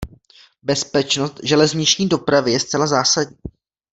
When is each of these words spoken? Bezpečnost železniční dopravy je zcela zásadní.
Bezpečnost 0.63 1.39
železniční 1.43 2.07
dopravy 2.07 2.51
je 2.51 2.59
zcela 2.59 2.87
zásadní. 2.87 3.37